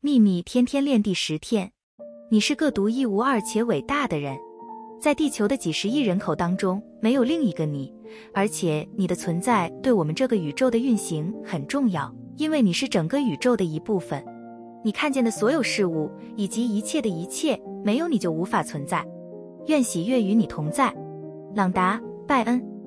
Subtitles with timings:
[0.00, 1.72] 秘密天天练第十天。
[2.30, 4.38] 你是个独一无二且伟大的人。
[5.00, 7.92] 在地球的几十亿人口当中没有另一个你。
[8.32, 14.24] 而且你的存在对我们这个宇宙的运行很重要因为你是整个宇宙的一部分。
[14.84, 19.04] 你看见的所有事物以及一切的一切没有你就无法存在。
[19.66, 20.94] 愿喜悦与你同在。
[21.56, 22.77] 朗达拜恩。